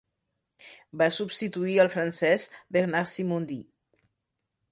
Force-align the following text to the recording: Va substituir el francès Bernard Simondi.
Va 1.01 1.09
substituir 1.17 1.75
el 1.83 1.91
francès 1.97 2.47
Bernard 2.77 3.13
Simondi. 3.17 3.61